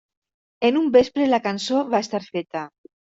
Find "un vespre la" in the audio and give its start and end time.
0.79-1.39